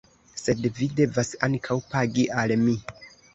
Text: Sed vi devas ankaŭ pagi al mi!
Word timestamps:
Sed 0.43 0.63
vi 0.79 0.87
devas 0.99 1.29
ankaŭ 1.49 1.79
pagi 1.93 2.25
al 2.45 2.55
mi! 2.65 2.77